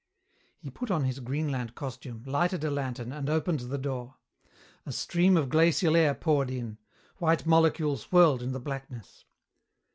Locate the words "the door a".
3.59-4.91